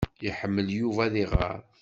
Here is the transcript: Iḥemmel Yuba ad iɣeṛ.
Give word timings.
Iḥemmel 0.29 0.67
Yuba 0.77 1.01
ad 1.05 1.15
iɣeṛ. 1.23 1.57